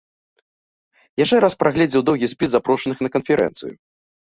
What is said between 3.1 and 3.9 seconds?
канферэнцыю.